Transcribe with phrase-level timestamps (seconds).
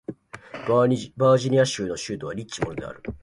[0.67, 3.03] バージニア州の州都はリッチモンドである